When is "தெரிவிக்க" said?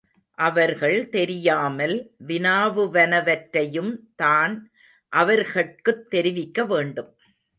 6.09-6.65